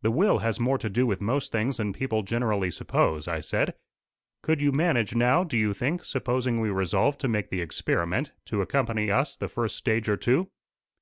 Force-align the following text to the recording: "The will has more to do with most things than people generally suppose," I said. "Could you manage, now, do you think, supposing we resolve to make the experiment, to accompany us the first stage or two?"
"The 0.00 0.10
will 0.10 0.38
has 0.38 0.58
more 0.58 0.78
to 0.78 0.88
do 0.88 1.06
with 1.06 1.20
most 1.20 1.52
things 1.52 1.76
than 1.76 1.92
people 1.92 2.22
generally 2.22 2.70
suppose," 2.70 3.28
I 3.28 3.40
said. 3.40 3.74
"Could 4.42 4.62
you 4.62 4.72
manage, 4.72 5.14
now, 5.14 5.44
do 5.44 5.58
you 5.58 5.74
think, 5.74 6.06
supposing 6.06 6.62
we 6.62 6.70
resolve 6.70 7.18
to 7.18 7.28
make 7.28 7.50
the 7.50 7.60
experiment, 7.60 8.32
to 8.46 8.62
accompany 8.62 9.10
us 9.10 9.36
the 9.36 9.46
first 9.46 9.76
stage 9.76 10.08
or 10.08 10.16
two?" 10.16 10.48